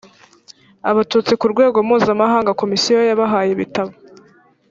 [0.89, 3.91] abatutsi ku rwego mpuzamahanga komisiyo yabahaye ibitabo